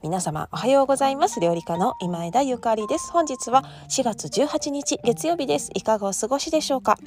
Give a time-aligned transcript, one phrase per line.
[0.00, 1.40] 皆様おはようございます。
[1.40, 3.10] 料理家の今枝ゆかりです。
[3.10, 5.70] 本日は4月18日月曜日です。
[5.74, 6.98] いかがお過ごしでしょうか。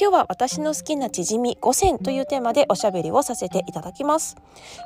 [0.00, 4.36] 今日は私の好きなチヂミ5選というテーマでおしゃべりをさせていただきます。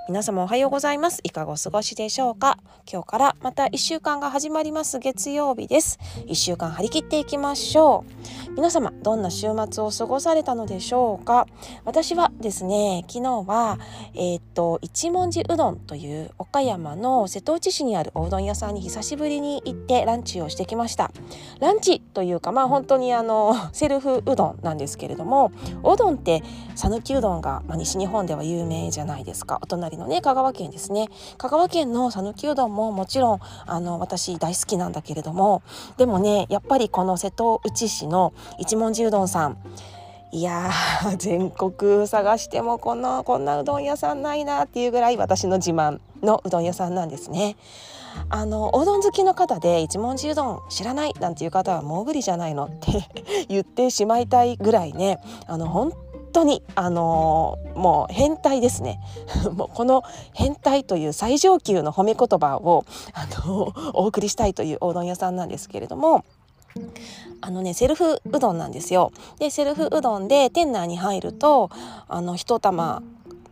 [0.08, 1.20] 皆様おはようございます。
[1.22, 2.56] いかがお過ごしでしょうか。
[2.90, 4.98] 今日からまた1週間が始まります。
[4.98, 5.98] 月曜日です。
[6.28, 8.06] 1週間張り切っていきましょ
[8.48, 8.54] う。
[8.56, 11.46] 皆様どんな週末を過ごされたのでしょうか。
[11.84, 13.78] 私はですね昨日は
[14.14, 21.10] えー、っと一文字うどんという岡山の瀬戸戸内市にあるおうどん屋さんに久しぶりに行ってランチをしてきました。
[21.58, 25.50] ランチというかまあ本当にあの セルフうどんなんですけれども
[25.82, 26.44] おうどんって
[26.76, 29.58] 讃岐うどんが、まあ、西日本では有名じゃないですか。
[29.62, 31.08] お隣のね香川県ですね。
[31.38, 35.62] 香川県の讃岐うどんももちろんあの私大好きなんだけれども
[35.96, 39.56] でもねやっぱりこの瀬戸内市の一文字うどんさん
[40.32, 40.70] いや
[41.18, 47.56] 全国探してもこんなこんなうどん屋さんないなっていうぐらい私の自慢のうどん屋さんなんですね。
[48.28, 53.06] あのおうどん好きの方で一文字うどん知らないなんていう方はもうぐりじゃないのって
[53.48, 55.92] 言ってしまいたいぐらいねあの本
[56.32, 59.00] 当にあのもう変態ですね
[59.54, 66.24] もうこの変態という最上級の褒め言葉をあのお送りしたいというおうどん屋さんなんですけれども
[67.40, 69.12] あのねセルフうどんなんですよ。
[69.38, 71.70] でセルフうどんで店内に入ると
[72.08, 73.02] あの一玉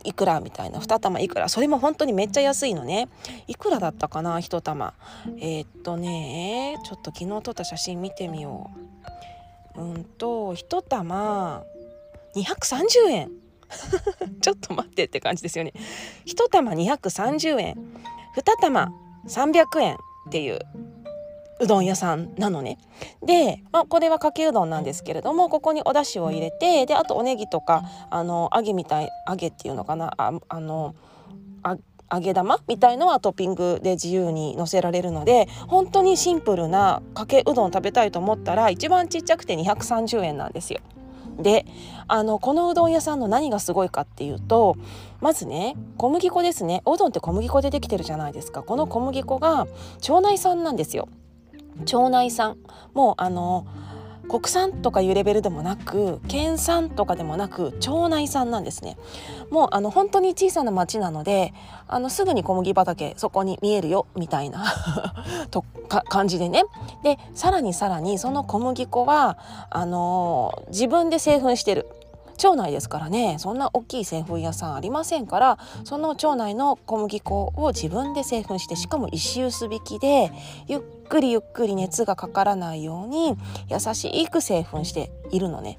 [0.03, 1.49] いくらみたいな2玉いくら。
[1.49, 3.09] それも本当にめっちゃ安いのね。
[3.47, 4.93] いくらだったかな1玉。
[5.37, 8.71] えー、っとねちょっと昨日撮った写真見てみよ
[9.75, 9.81] う。
[9.81, 11.63] うんと1玉
[12.35, 13.31] 230円。
[14.41, 15.73] ちょっと待ってって感じですよね。
[16.25, 17.75] 1玉230円。
[18.35, 18.91] 2玉
[19.27, 19.97] 300円っ
[20.31, 20.59] ていう。
[21.59, 22.77] うどん屋さんなのね。
[23.23, 30.95] で、まあ、これはかけうどんなんですけれどもここにお出汁を入れてであとおネギとかあの揚げみたい揚げっていうのかなああの
[31.63, 31.77] あ
[32.11, 40.79] 揚げ玉みたいのはトッピングで自由にのせられるので本当にシンプルなかけうどん食べたいと思ったら一番ちっちゃくて230円なんですよ。
[41.37, 41.65] で
[42.07, 44.75] あのこのうどん屋さんの何がすごいかっていうと
[45.21, 49.67] まずね小麦粉ですねおうどんって小麦粉でできてるじゃないですかこの小麦粉が
[50.07, 51.07] 腸内産なんですよ
[51.81, 52.57] 腸内産
[52.93, 53.65] もうあの
[54.29, 58.95] 国産とかいうレベルでもなく県産とかでもなく町内産なんですね。
[59.49, 61.51] もうあの本当に小さな町なので
[61.87, 64.63] あのすぐに小麦畑そこに見えるよみたいな
[65.49, 66.63] とか感じでね。
[67.01, 69.39] でさらにさらにその小麦粉は
[69.71, 71.89] あの自分で製粉してる。
[72.39, 73.35] 町内ですからね。
[73.37, 80.31] そんな大きい製粉屋さんありませんからその町内の小麦粉を自分で製粉してしかも石臼引きで
[80.67, 83.35] ゆっくりゆっくり熱がかからないように
[83.67, 85.77] 優しく製粉しているのね。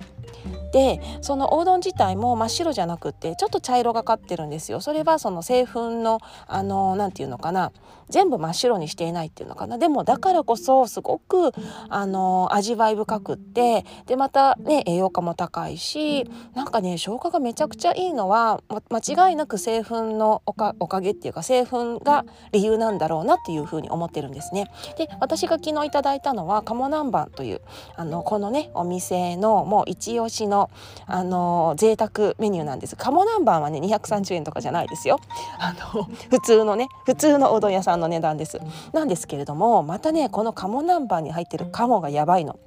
[0.73, 4.81] でそのおうどん自体も真っ白じゃなくってちょっと茶色がかってるんですよ。
[4.81, 7.73] それはその製粉のあの何て言うのかな。
[8.11, 9.79] 全部真っ白にしていないっていうのかな。
[9.79, 11.53] でもだからこそすごく
[11.89, 24.71] あの味わい深くってでまたね栄養価も高いしなんかね消化がめちゃくちゃいいのは、ま、間違いなく製粉のおかおかげっていうか製粉が理由なんだろうなっていうふうに思ってるんですね。
[24.99, 27.61] で私が昨日いただいたのは鴨南蛮という
[27.97, 30.71] あのこのねお店のもう一押しの
[31.07, 32.97] あの贅沢メニューなんです。
[32.97, 35.21] 鴨南蛮はね230円とかじゃないですよ。
[35.59, 38.61] あの普通のね普通のうどん屋さんの値段です。
[38.93, 42.59] なんですけれどもまたねこの鴨南蛮に入ってる鴨がやばいの。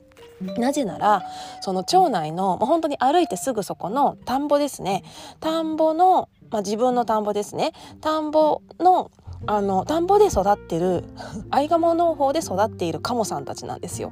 [0.58, 1.24] なぜなら
[1.62, 5.04] その町内のもう本当に歩いてすぐそこの田んぼですね。
[5.40, 7.74] 田んぼの、まあ、自分の田んぼですね。
[8.02, 9.12] 田んぼの
[9.46, 11.04] あの田んぼで育ってる
[11.52, 14.12] 合鴨農法で育っているカモさんたちなんですよ。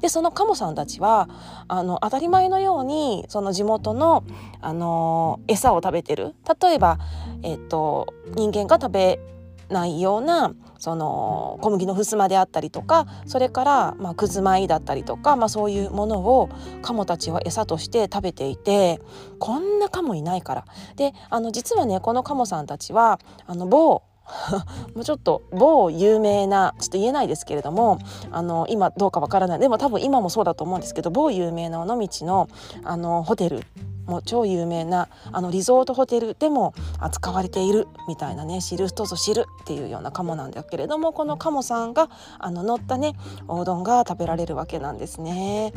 [0.00, 1.28] でそのカモさんたちは
[1.66, 4.22] あの当たり前のようにその地元の
[4.60, 6.34] あの餌を食べてる。
[6.60, 6.98] 例えば、
[7.42, 9.20] えっと、人間が食べ
[9.68, 16.48] ないようなその小麦のふすまであったりとかそれから、まあ、くず米だったりとか、まあ、そういうものを
[16.82, 19.00] カモたちは餌として食べていて
[19.38, 20.64] こんなカモいないから。
[20.96, 24.02] であの実はねこのカモさんたちはあの某
[24.94, 27.98] もうちょっと某有名なちょっと言えないですけれども
[28.30, 32.48] あの今どうかわからないでも多分今もそうだと思うんですけど某有名な尾道の
[32.84, 33.64] あのホテル
[34.08, 42.08] もう超有名なあのリゾートホテルでも扱われているみたいなね知る人ぞ知るっていうような鴨なんだけれどもこの鴨さんが
[42.38, 43.14] あの乗ったね
[43.46, 45.72] おうどんが食べられるわけなんですね。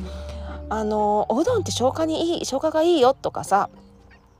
[0.70, 3.70] あのおうどんって消化にいい消化がいいよとかさ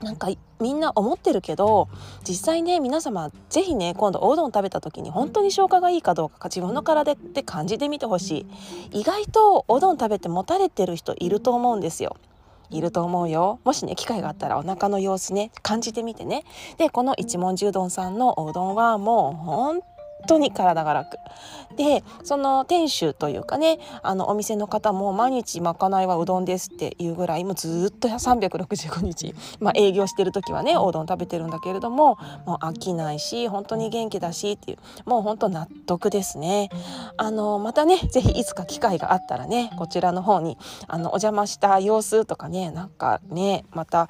[0.02, 0.30] なんか
[0.60, 1.90] みんな思ってるけど
[2.28, 8.48] 実際ね皆様是非ね今度おうどん食べた時に本当に消化がいいかどうか自分の体で感じてみてほし
[8.92, 12.16] い意外とおうどん食べてもたれてる人いると思うんですよ
[12.72, 13.60] いると思うよ。
[13.64, 16.44] もしね機会があったらお腹の様子ね感じてみてね。
[16.78, 19.82] でこの一文十丼さんのおうどんはもう本
[20.28, 21.18] 当に体が楽。
[21.78, 34.78] でその店主というかねあのお店の方も毎日まかないはうどんですっていうぐらいもうずっと 365日、まあ、営業してる時はねおうどん食べてるんだけれどももう飽きないし本当に元気だしっていう
[35.10, 36.70] もう本当納得ですね。
[37.18, 40.58] あのまたね是非いつか機会があったらねこちらの方に
[40.88, 44.10] あのお邪魔した様子とかねなんかねまた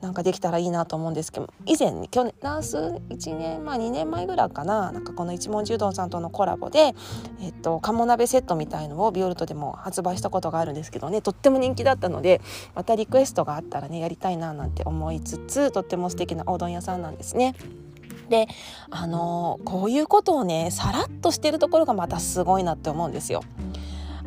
[0.00, 6.94] なんかできたらいいなと思うんですけど以前去年ナース1年前2年前ぐらいかななんかこの一文十丼さんとのコラボで、
[7.40, 12.40] えっと、鴨鍋セットみたいのをビオルトでも発売したことがあるんですけどねとっても人気だったので
[12.74, 17.54] またリクエストがあったらねやりたいななんて思いつつとっても素敵なおうどん屋さんなんですね。
[18.28, 18.46] で
[18.90, 23.42] あのー、こういうことをねさらっとしてるところがまたすごいなって思うんですよ。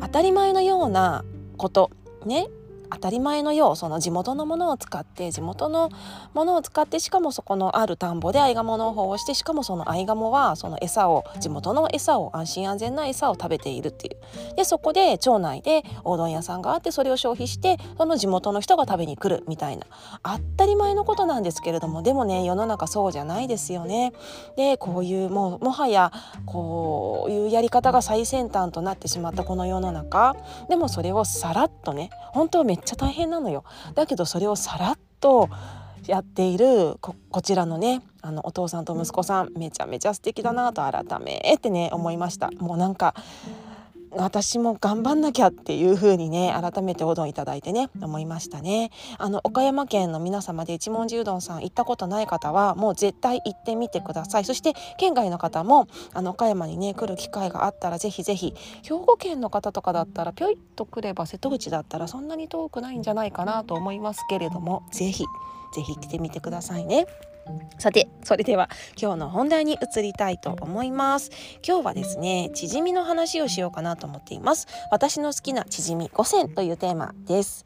[0.00, 1.24] 当たり前のような
[1.56, 1.90] こと
[2.26, 2.48] ね
[2.94, 5.90] 当たり前のようその地元のものを使って地元の
[6.32, 14.54] ものを使ってしかもそこのある田んぼでアイガモ農法をしてしかもそのアイガモはその餌を地元の餌を安心安全な餌を食べているっていう。
[14.56, 19.86] でそこで町内でおうどん屋さんがあってそれを消費してその地元の人が食べに来るみたいな。
[20.22, 24.12] 当たり前のことなんですけれどもでもね世の中そうじゃないですよね。
[24.56, 26.12] でこういうもうもはや
[26.46, 30.36] こういうやり方が最先端となってしまったこの世の中。
[30.68, 33.64] でもそれをさらっとね本当めっちゃ大変なのよ。
[33.94, 35.48] だけどそれをさらっと
[36.06, 42.50] やっているこちらのねあのお父さんと息子さんめちゃめちゃ素敵だなと改めてね思いました。
[42.58, 43.14] もうなんか
[44.16, 65.24] 私も頑張んなきゃっていう風にね改めておうどんいただいてね思いましたねあの岡山県の皆様で一文字うどんさん行ったことない方はもう絶対行ってみてくださいそして県外の方もあの岡山にね来る機会があったらぜひぜひ兵庫県の方とかだったらぴょいっと来れば瀬戸口だったらそんなに遠くないんじゃないかなと思いますけれどもぜひ
[65.74, 67.06] ぜひ来てみてくださいね。
[67.78, 68.70] さてそれでは
[69.00, 71.30] 今日の本題に移りたいと思います。
[71.66, 74.66] 今日はですねチヂミの話をしようかなと思っています。
[74.90, 77.64] 私の好きなチヂミ5選というテーマです。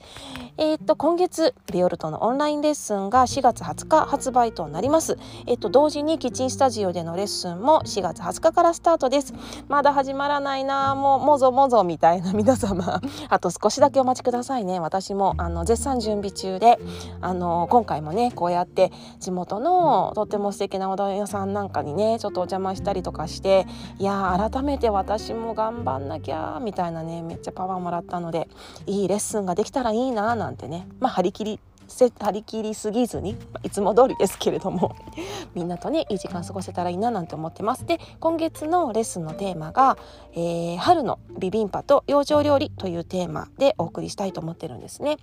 [0.56, 5.16] えー、っと今月ビオルトのオンラインレッスンが4月20日発売となります。
[5.46, 9.34] え、っと同時にキッチンスタジオでのレッスンも4月20日からスタートです。
[9.68, 13.00] まだ始まらないなもうもぞもぞみたいな皆様。
[13.28, 14.80] あと少しだけお待ちくださいね。
[14.80, 16.78] 私もあの絶賛準備中で
[17.20, 18.90] あの今回もねこうやって
[19.20, 23.66] 地元ののとっても素敵なおどん屋さんなんかにねちょっとお邪魔したりとかして
[23.98, 28.48] いや改めて私も頑張んなきゃみたいなねめっちゃパワーもらったので
[28.86, 30.88] いいレッスンができたらいいななんてね。
[31.00, 34.94] まあ張り切り張り切りすぎずにいつも通りですけれども
[35.54, 37.86] みんなとねいい時間過ごせたらいいななんて思ってます。
[37.86, 39.96] で今月のレッスンのテーマが、
[40.32, 45.16] えー、春のビビンパと養生料理というテーマでお送りしたいと思ってるんですね。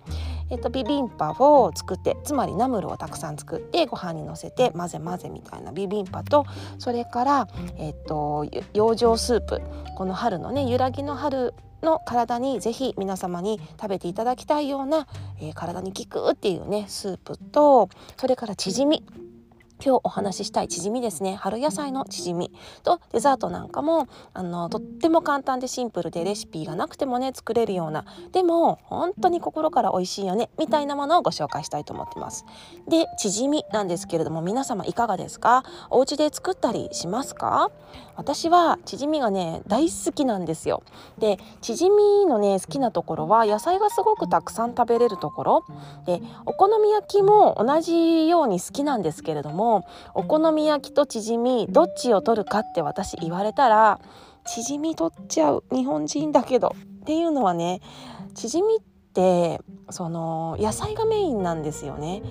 [0.50, 6.46] えっ、とビビンパを作ってつまりナムルをたくさん作ってご飯にのせて混ぜ混ぜみたいなビビンパと
[6.78, 7.48] それから
[7.78, 9.62] えっ、と養生スープ。
[9.96, 11.54] この春のね揺らぎの春
[11.86, 15.08] の体にぜひ皆様に食べていただきたいような、
[15.40, 19.06] えー、体に効くっていうねスープとそれからチヂミ。
[19.84, 21.36] 今日お話ししたいチヂミですね。
[21.36, 22.52] 春野菜のチヂミ。
[22.84, 28.06] とデザートなんかもあのとっても簡単でシンプルでレシピがなくてもね作れるような。
[28.32, 32.46] でも本当に心から美味しいよねみたいなものをご紹介したいと思ってます。
[32.88, 35.64] でチヂミなんですけれども皆様いかがですか？
[35.90, 37.70] お家で作ったりしますか？
[38.16, 40.84] 私はチヂミがね大好きなんですよ。
[41.18, 45.66] でチヂミのね好きなところは野菜がすごくたくさん食べれるところ。
[46.06, 49.65] でお好み焼きも同じように好きなんですけれども
[50.14, 54.00] お好み焼きとチヂミどっちを取るかって私言われたら
[54.46, 57.82] チヂミ取っちゃう日本人だけどっていうのはね
[58.34, 58.82] チヂミっ
[59.14, 62.22] てその野菜がメインなんですよね。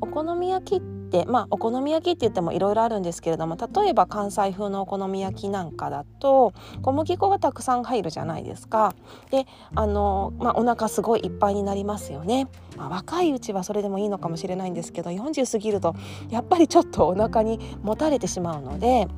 [0.00, 8.94] お好み焼きってまあお好み焼きって言ってもいろいろあるんですけれども例えば関西風のお好み焼きなんかだと小麦粉がたくさん入るじゃないですか。
[9.30, 12.46] であの、まあ、お腹すごいいっぱいになりますよね。
[12.76, 15.94] まあ、若いうちはそれでもいいのかもしれないんですけど40過ぎると
[16.30, 19.08] やっぱりちょっとお腹にもたれてしまうので。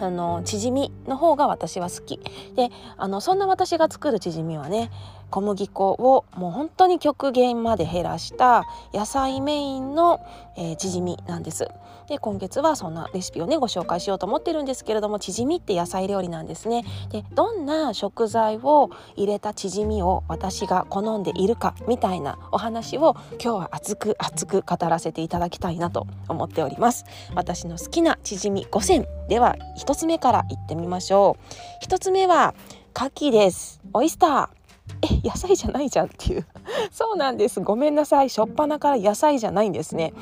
[0.00, 2.18] あのチヂミの方が私は好き
[2.54, 4.90] であのそんな私が作るチヂミはね
[5.30, 8.64] 小麦粉をもう本当に極限まで減らした
[8.94, 10.20] 野菜メインの、
[10.56, 11.68] え、チヂミなんです。
[12.08, 16.84] で今月はそんなレシピをねご紹介しようと思ってるんですけれどもチヂミって野菜料理なんですね。
[17.10, 27.04] でどんな食材を入れたチヂミを私が好んでいるかみたいなお話を今日は熱く熱く語らせていただきたいなと思っております。
[27.34, 31.36] 私の好きなチヂミ5選では1つ目からいってみましょ
[31.82, 31.84] う。
[31.84, 32.54] 1つ目は
[32.96, 33.80] 牡蠣です。
[33.92, 34.57] オイスター
[35.02, 36.46] え野菜じゃないじゃんっていう。
[36.90, 37.60] そうなんです。
[37.60, 38.30] ごめんなさい。
[38.30, 40.12] しょっぱなから野菜じゃないんですね。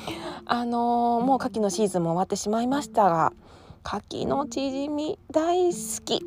[0.45, 3.33] あのー、もう牡蠣のシーズンも終わってしまいましたが
[3.85, 6.25] 牡蠣のチヂミ大好き。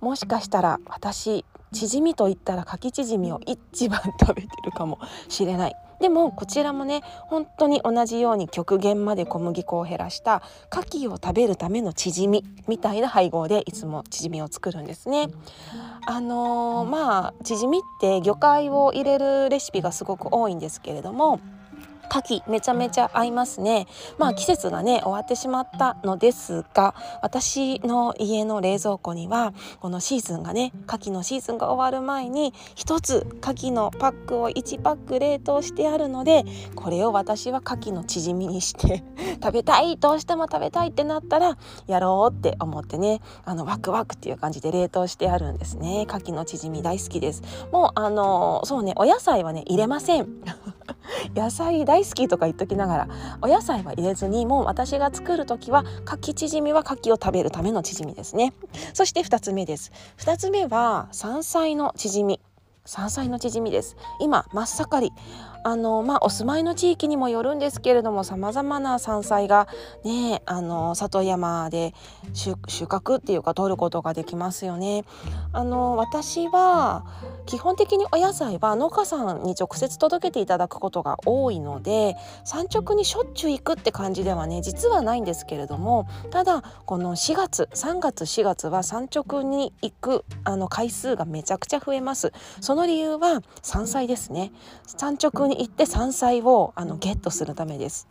[0.00, 5.76] もしかしたら私チヂミと言ったら牡蠣チヂミを一番食べてるかもしれない。
[6.00, 15.28] でもこちらもね本当に同じように極限まで小麦粉を減らした牡蠣を食べるためのチヂミみたいな配合でいつもチヂミを作るんですね。
[16.06, 21.40] あのー、まあチヂミって魚介を入れるレシピがすごく多いんですけれども
[22.10, 23.86] 牡蠣めちゃめちゃ合いますね。
[24.18, 39.04] まあ季節がね終わってしまったのですが私の家の冷蔵庫にはこのシーズンがね牡蠣のシーズンが終わる前に一つ牡蠣のパックを1パック冷凍してあるのでこれを私は牡蠣のチヂミにして
[39.42, 46.06] 食べたいどうしても食べたいってなったらやろうって思ってねあのワクワクっていう感じで冷凍してあるんですね。
[46.08, 47.42] 牡蠣のチヂミ大好きです。
[47.72, 50.28] もうあのそうねお野菜はね入れません。
[51.34, 53.08] 野菜大好きとか言っときながら
[53.42, 58.54] お野菜は入れずにもう私が作る時は柿チヂミは柿を食べるためのチヂミですね。
[58.94, 59.92] そして2つ目です。
[60.18, 62.40] 2つ目は山菜のチヂミ。
[62.84, 63.96] 山菜のチヂミです。
[64.20, 65.12] 今真っ盛り。
[65.64, 69.68] あのまあお住まいの地域にもよるんですけれどもさまざまな山菜が
[70.04, 71.94] ねあの里山で
[72.32, 75.04] 収穫っていうか取ることができますよね。
[75.52, 77.04] あの私は
[77.46, 94.52] 基本的にお野菜は農家さんに直接届けていただくことが多いので産直にしょっちゅう行くって感じではね実はないんですけれどもただこの4月3月4月は産直に行くあの回数がめちゃくちゃ増えますその理由は山菜ですね
[94.86, 98.06] 産直に行って山菜をあのゲットするためです。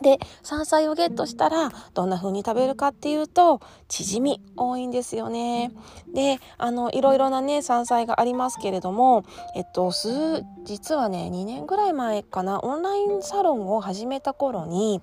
[0.00, 5.72] で山菜をゲットしたらどんな風に食べるかっていうとチヂミ多いんですよね。
[6.14, 9.24] であのいろいろなね山菜がありますけれども
[9.54, 15.02] えっと数実はね2年ぐらい前かなオンラインサロンを始めた頃に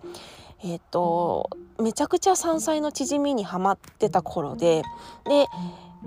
[0.63, 4.81] えっとめちゃくちゃ山菜のチヂミにはまってた頃で
[5.25, 5.45] で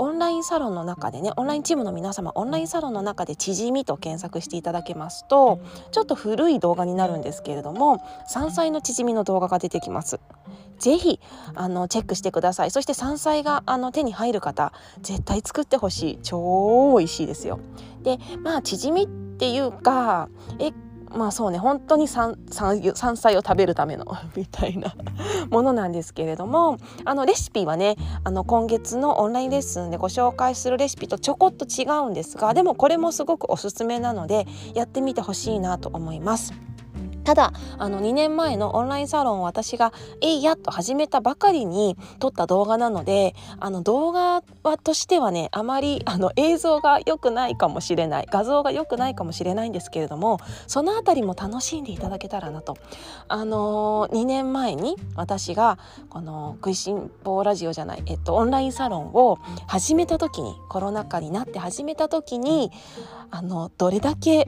[0.00, 10.18] オンラインサロンの中でねオンラインチームの皆様オンラインサロンの中で「ちじみ」と検索していただけますとちょっと古い動画になるんですけれども山菜のちじみの動画が出てきます。
[10.78, 11.20] ぜひ
[11.54, 17.60] あのチェックしてくださいそして山菜があの手に入る方絶対作ってほしい超美味しいですよ。
[18.02, 20.72] でまあちじみっていうかえ
[21.10, 24.94] まあそうね本当に山山菜を食べるための みたいな
[25.50, 36.52] ものなんですけれどもあのレシピはねあの今月のオンラインレッスンでご紹介するレシピとちょこっと違うんですがでもこれもすごくおすすめなのでやってみてほしいなと思います。
[37.30, 52.76] ただあの2年前のオンラインサロンを私が「えいや」と始めたばかりに撮った動画なのであの動画はとしてはねあまりあの映像が良くないかもしれない画像が良くないかもしれないんですけれどもその辺りも楽しんでいただけたらなと。
[53.28, 62.72] あの、2年前に私がこの「食いしん坊ラジオ」じゃない、えっと、オンラインサロンを始めた時にコロナ禍になって始めた時に
[63.30, 64.46] あのどれだけ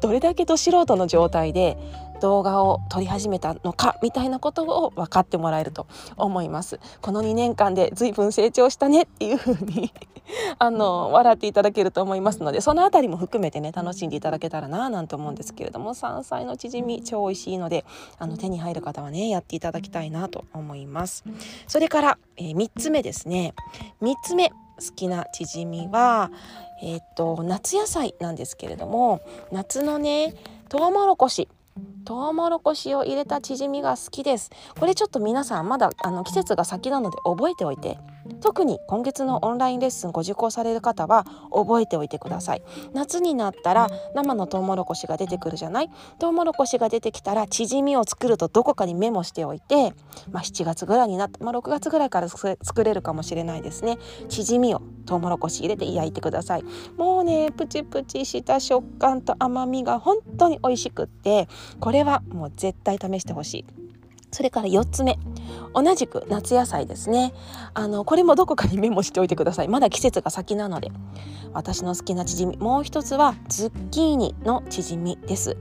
[0.00, 1.76] どれだけど素人の状態で
[2.20, 5.86] 動画を撮り始めたのかみたいなことを分かってもらえると
[6.16, 6.80] 思います。
[7.00, 9.92] この2年間で随分成長したねっていう風に
[10.58, 17.84] あの笑っていただけると思いますのでその辺りも含めてね楽しんでいただけたらななんて思うんですけれども山菜のチヂミ超美味しいので
[18.18, 21.24] あの手に入る方はねやっていただきたいなと思います。
[21.66, 23.54] それから、えー、3つ目ですね。
[24.02, 26.30] 3つ目好きなチヂミは
[26.82, 29.20] えー、っと夏野菜なんですけれども
[29.52, 30.34] 夏のね
[30.68, 31.48] トウモロコシ。
[32.04, 34.50] トウモロコシを入れたチヂミが好きです。
[34.80, 37.98] これちょっと皆さんまだあの季節が先なので覚えておいて
[38.40, 42.62] 特に今月のオンラインレッスンご受講される方は覚えておいてください。
[42.92, 45.90] 夏になったら生のトウモロコシが出てくるじゃない？
[46.18, 49.94] トウモロコシが出てきたらチヂミを作るとどこかにメモしておいて、
[50.30, 53.98] まあ、7月ぐらいになって、まあ、6月ぐらいから作れるかもしれないですね。
[54.28, 56.64] チヂミをトウモロコシ入れて焼いてください。
[56.96, 61.48] もうねプチプチした食感と甘みが本当に美味しくって
[61.80, 63.64] これはもう絶対試してほしい。
[64.30, 65.18] それから4つ目。
[65.74, 67.32] 同じく夏野菜ですね。
[67.74, 69.68] あのこれもどこかにメモしておいてください。
[69.68, 70.90] まだ季節が先なので。
[71.52, 72.56] 私の好きなチヂミ。
[72.58, 75.56] もう一つはズッキーニのチヂミです。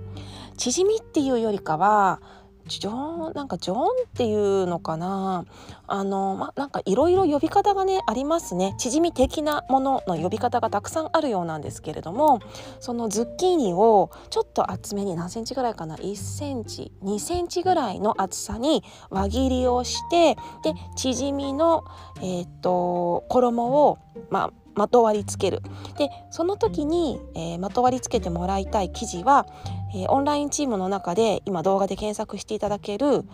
[0.57, 2.21] チヂミっていうよりかは
[2.67, 5.45] ジョンなんかジョーンっていうのかな。
[5.87, 8.75] あのまなんかいろいろ呼び方がねありますね。
[8.77, 12.39] 縮み的なものの呼び方がたくさんあるようなんですけれども
[12.79, 15.95] そのズッキーニをちょっと厚めに何センチぐらいかな。
[15.95, 21.83] 1センチ2センチぐらいの厚さに輪切りをしてで縮みの
[22.17, 23.97] えー、っと衣を
[24.29, 25.61] まあまとわりつける。
[25.97, 29.47] でその時に、えー、まとわりつけてもらいたい生地は、
[29.93, 33.25] えー、オンラインチームの中で今動画で検索していただける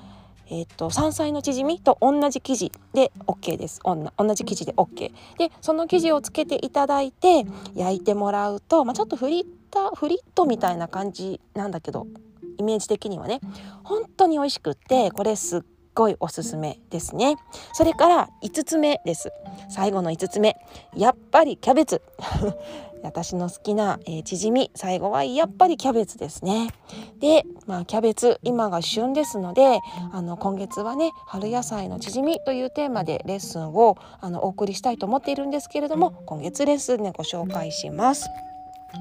[0.47, 3.79] えーと、山菜のチヂミと同じ生地で OK です。
[3.83, 12.07] 同じ生地で OK でその生地をつけていただいて焼いてもらうと、まあ、ちょっとフリッタフリットみたいな感じなんだけど
[12.57, 13.39] イメージ的にはね。
[13.83, 15.61] 本当に美味しくってこれすっ
[15.93, 17.35] ごいおすすめですね。
[17.73, 19.31] それから5つ目です。
[19.69, 20.57] 最後の5つ目。
[20.95, 22.01] やっぱりキャベツ。
[23.03, 24.71] 私の好きな、えー、チヂミ。
[24.75, 26.69] 最後はやっぱりキャベツですね。
[27.19, 29.79] でまあキャベツ今が旬ですので
[30.11, 38.29] あの今月はね春野菜のチヂミというテーマでレッスンをあのお送りしたいと思っているんですけれども今月レッスンでご紹介します。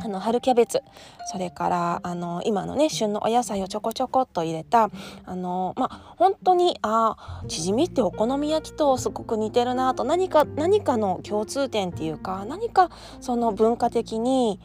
[0.00, 0.82] あの春キャベツ。
[1.30, 4.90] それからあの今のね旬のお野菜をちょこちょこっと入れた
[5.24, 7.16] あのまあ本当にあ
[7.48, 14.60] チヂミってお好み焼きとすごく似てるなと何か何かの共通点っていうか何かその文化的に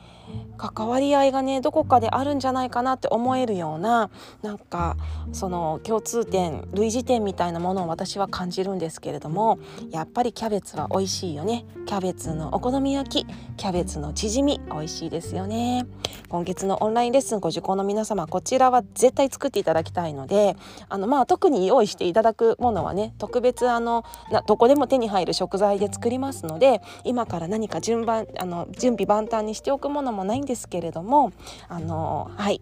[0.58, 4.10] 関わり合いがねどこかであるんじゃないかなって思えるような
[4.42, 4.98] なんか
[5.32, 9.60] その共通点類似点みたいなものを私は感じるんですけれども
[9.92, 11.66] やっぱりキャベツは美味しいよね。
[11.86, 15.86] キャベツのお好み焼きキャベツのチヂミ美味しいですよね。
[16.30, 20.58] 今月のオンラインレッスンご受講の皆様こちらは絶対作っていただきたいので
[20.90, 24.04] あのまあ特に用意していただくものはね特別あの
[24.46, 31.32] どこでも手に入る食材で作りますので今から何か順番あの準備万端にしておくものももないんですけれども
[31.70, 32.62] あのはい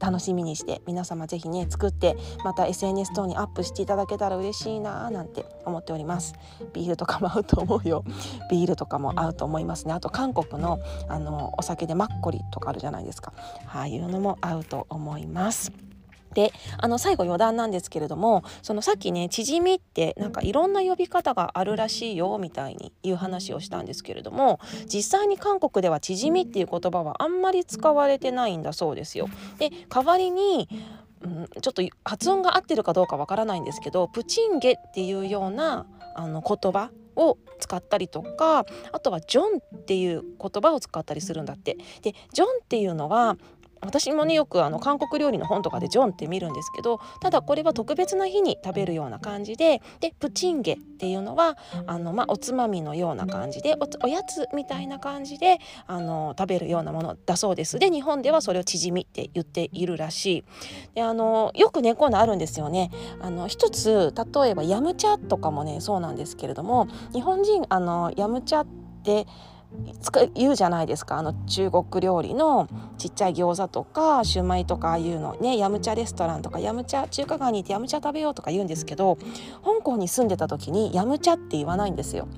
[0.00, 6.34] 楽しみにして皆様ぜひね作ってまた SNS 等にアップしていただけたら嬉しいななんて思っております。
[6.72, 8.02] ビールとかも合うと思うよ。
[8.50, 9.92] ビールとかも合うと思いますね。
[9.92, 13.34] あと韓国のあのお酒でマッコリとかあるじゃないですか。
[13.66, 15.89] ああいうのも合うと思います。
[16.34, 29.28] であの最後余談なんですけれどもそのさっきね縮みってなんかいろんな呼び方があるらしいよみたいにいう話をしたんですけれども実際に韓国では縮みっていう言葉はあんまり使われてないんだそうですよ。
[29.58, 30.68] で代わりに
[31.22, 41.76] うん、ちょっと発音が合ってるかどうかわからないんですけどプチンゲっていうようなあの言葉を使ったりとかあとはジョンっていう言葉を使ったりするんだって。
[42.02, 43.36] でジョンっていうのは
[43.82, 57.78] 私もねよくあの韓国料理の本とかでジョンって見るんですけどただこれは特別な日に食べるような感じででプチンゲっていうのはあの、まあ、おつまみのような感じでおやつみたいな感じであの食べるようなものだそうです。
[57.78, 60.44] で日本ではそれをチヂミって言っているらしい。
[60.94, 62.90] であのよくねこういうのあるんですよね。
[63.20, 68.66] あの一つ例えばヤムチャとかもねそうなんですけれども日本人あのヤムチャっ
[69.02, 69.26] て
[70.34, 79.16] 言うじゃないですかあの中国料理のちっちゃい餃子とかシューマイとかああいうのねヤムチャレストランとかヤムチャ中華街に行ってヤムチャ食べようとか言うんですけど
[79.64, 82.28] 香港に住んでた時にヤムチャって言わないんですよ。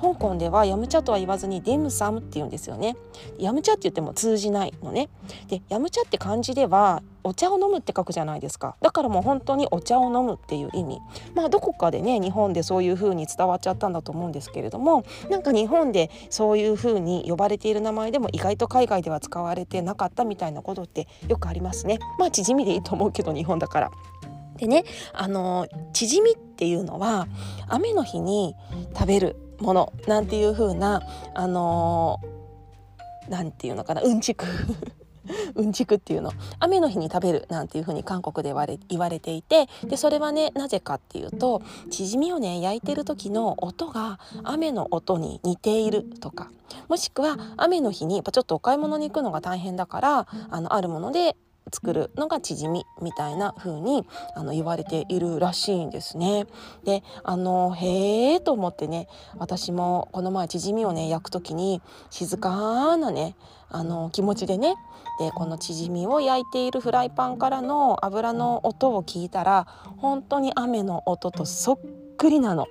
[0.00, 2.96] 香港ではヤムチャとは言わずにデムサムって言うんですよね。
[3.38, 5.10] ヤムチャって言っても通じないのね。
[5.48, 8.76] でヤムチャって漢字ではお茶を飲むって書くじゃないですか。
[8.80, 10.98] だからもう本当にお茶を飲むっていう意味。
[11.34, 21.98] まあどこかでね日本でそういう風に伝わっちゃったんだと思うんですけれどもなんか日本でそういう風に呼ばれている名前でも意外と海外では使われてなかったみたいなことってよくありますね。
[22.18, 23.90] まあ縮みでいいと思うけど日本だから。
[24.56, 27.28] でねあの縮みっていうのは
[27.68, 28.54] 雨の日に
[28.94, 29.36] 食べる。
[29.60, 31.02] ものなんていう風な
[31.34, 34.46] あのー、なんていうのかなうんちく。
[35.54, 36.32] うんちくっていうの。
[36.58, 38.54] 雨の日に食べるなんていう風に韓国で
[38.88, 46.50] 言われていてでそれはねなぜかっていうとチヂミをね焼いてる時の音が雨の音に似ているとか。
[46.88, 51.36] もしくは雨の日にやっぱちょっとお買い物に行くのが大変だからあのあるもので
[51.72, 56.46] 作るのがチヂミみたいな風にあの言われているらしいんですね。
[56.84, 63.36] であのへえと思ってね私もこの前チヂミをね焼く時に静かなね
[63.68, 64.74] あの気持ちでね
[65.18, 69.66] でこのチヂミを焼いているフライパンからの油の音を聞いたら
[69.98, 71.78] 本当に雨の音とそっ
[72.20, 72.68] くりなの。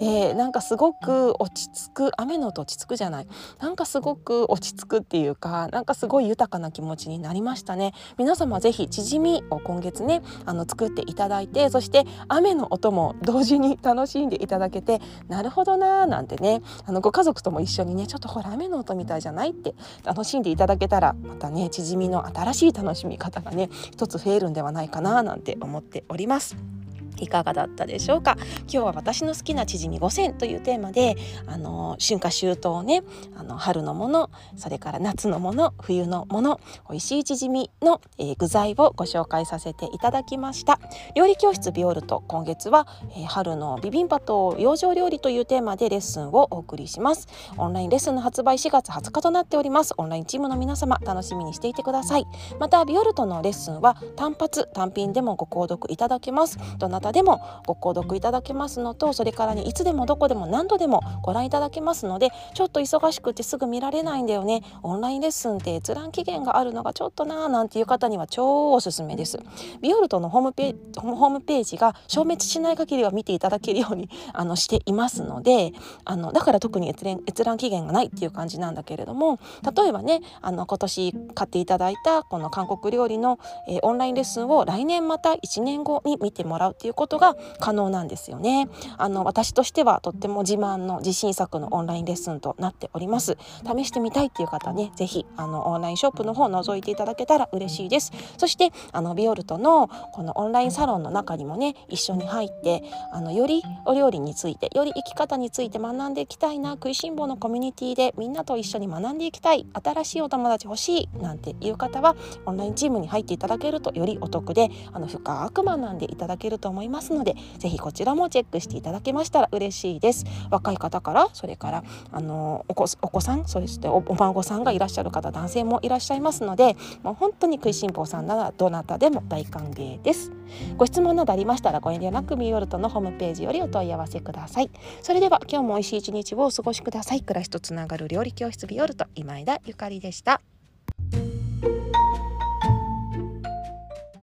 [0.00, 3.26] でなんかすごく落ち着く雨の音落ち着くじゃない
[3.60, 19.74] なんかすごく落ち着くっていうかなんかすごい豊かな気持ちになりましたね皆様ぜひチヂミを今月ねあの作っていただいてそして雨の音も同時に楽しんでいただけてなるほどなーなんてねあのご家族とも一緒にねちょっとほら雨の音みたいじゃないって
[20.04, 26.77] 楽しんでいただけたらまたねチヂミの新しい楽しみ方がね一つ増えるんではないかななんて思っております。
[27.20, 28.36] いかがだったでしょうか？
[28.62, 33.02] 今日は私の好きなチヂミ5選というテーマであの春夏秋冬ね
[33.36, 40.80] あの春のものそれから夏のもの冬のもの美味しいチヂミの、えー、具材をご紹介させていただきました。
[41.14, 47.26] 料理教室ビオルト今月は、えー、春のビビンバと養生料理というテーマでレッスンをお送りします。
[47.56, 49.94] オンラインレッスンの発売4月20日となっております。
[49.96, 52.26] オンラインチームの皆様楽しみにしていてください。
[52.58, 56.58] またビオルトのレッスンは単発単品でもご購読いただけます。
[56.78, 64.62] どなたでもご購読いただけますのとそれからねいつでもどこでも何度でもご覧いただけますのでちょっと忙しくてすぐ見られないんだよね。
[64.82, 69.38] オンラインレッスンって閲覧期限があるのがちょっとなーなんていう方には超おすすめです。
[69.80, 75.72] ビオルトのホームペホームページが消滅しない限りは見ていただけるようにあのしていますので
[76.04, 79.38] あのだから特に閲覧閲覧期限がないっていう感じなんだけれども
[79.76, 88.68] 例えばねあの今年買っていただいたこの韓国料理の、えー、オンラインレッスンを来年また1年後に見てもらうっていうことが可能なんですよね。
[88.96, 93.38] あの私としてはとっても自慢の自信作のオンラインレッスンとなっております。
[93.64, 98.12] 試してみたいっていう方ねぜひあのオンラインショップの方を覗いていただけたら嬉しいです。
[98.36, 102.82] そしてあのビオルトのこのオンラインサロンの中にもね一緒に入って
[103.12, 116.87] あのよりお料理についてより生き方について学んでいきたいな食いしん坊のコミュニティでみんなと一緒に学んでいきたい新しいお友達欲しいなんていう方はオンラインチームに入っていただけるとよりお得であの深く学んでいただけると思います。
[116.88, 120.24] ますのでぜひこちらもチェックしていただけましたら嬉しいです。
[120.50, 130.32] 若い方からそれからあのお子お子さんそしてお孫さんがいらっしゃる方男性もいらっしゃいますのでもう本当に食いしん坊さんならどなたでも大歓迎です。
[130.76, 134.70] ご質問などありましたらご遠慮なくミヨルトのホームページよりお問い合わせください。
[135.02, 137.22] それでは今日も美味しい一日をお過ごしください。
[137.22, 140.40] 暮らしとつながる料理教室ビオルト今枝ゆかりでした。